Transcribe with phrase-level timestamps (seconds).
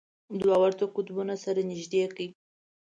[0.41, 2.27] دوه ورته قطبونه سره نژدې کړئ.